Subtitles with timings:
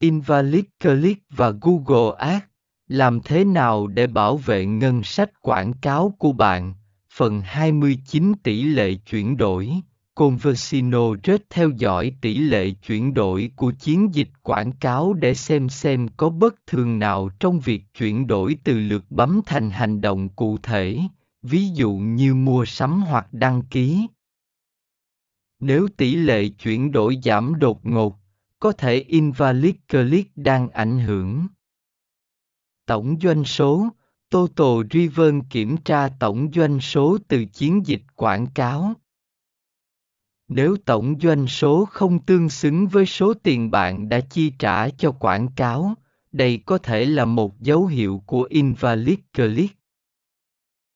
[0.00, 2.44] Invalid Click và Google Ads.
[2.88, 6.74] Làm thế nào để bảo vệ ngân sách quảng cáo của bạn?
[7.14, 9.72] Phần 29 tỷ lệ chuyển đổi.
[10.14, 15.68] Conversino rất theo dõi tỷ lệ chuyển đổi của chiến dịch quảng cáo để xem
[15.68, 20.28] xem có bất thường nào trong việc chuyển đổi từ lượt bấm thành hành động
[20.28, 20.98] cụ thể,
[21.42, 24.06] ví dụ như mua sắm hoặc đăng ký.
[25.60, 28.17] Nếu tỷ lệ chuyển đổi giảm đột ngột,
[28.58, 31.46] có thể invalid click đang ảnh hưởng.
[32.86, 33.88] Tổng doanh số
[34.30, 38.94] Total Return kiểm tra tổng doanh số từ chiến dịch quảng cáo.
[40.48, 45.12] Nếu tổng doanh số không tương xứng với số tiền bạn đã chi trả cho
[45.12, 45.94] quảng cáo,
[46.32, 49.77] đây có thể là một dấu hiệu của invalid click.